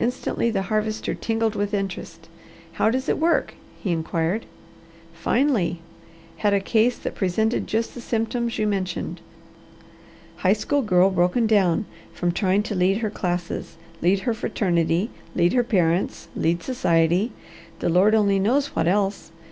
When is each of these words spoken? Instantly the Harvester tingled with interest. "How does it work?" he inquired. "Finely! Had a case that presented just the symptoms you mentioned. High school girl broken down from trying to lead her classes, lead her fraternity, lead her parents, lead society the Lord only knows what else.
Instantly 0.00 0.50
the 0.50 0.62
Harvester 0.62 1.14
tingled 1.14 1.54
with 1.54 1.72
interest. 1.72 2.28
"How 2.72 2.90
does 2.90 3.08
it 3.08 3.16
work?" 3.18 3.54
he 3.80 3.92
inquired. 3.92 4.44
"Finely! 5.14 5.82
Had 6.38 6.52
a 6.52 6.58
case 6.58 6.98
that 6.98 7.14
presented 7.14 7.68
just 7.68 7.94
the 7.94 8.00
symptoms 8.00 8.58
you 8.58 8.66
mentioned. 8.66 9.20
High 10.38 10.52
school 10.54 10.82
girl 10.82 11.10
broken 11.10 11.46
down 11.46 11.84
from 12.12 12.32
trying 12.32 12.64
to 12.64 12.74
lead 12.74 12.96
her 12.96 13.10
classes, 13.10 13.76
lead 14.00 14.22
her 14.22 14.34
fraternity, 14.34 15.10
lead 15.36 15.52
her 15.52 15.62
parents, 15.62 16.26
lead 16.34 16.64
society 16.64 17.30
the 17.78 17.88
Lord 17.88 18.16
only 18.16 18.40
knows 18.40 18.74
what 18.74 18.88
else. 18.88 19.30